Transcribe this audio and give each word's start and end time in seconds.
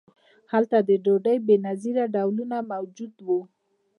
هلته 0.51 0.77
د 0.87 0.89
ډوډۍ 1.03 1.37
بې 1.47 1.55
نظیره 1.67 2.05
ډولونه 2.15 2.57
موجود 2.71 3.13
وو. 3.25 3.39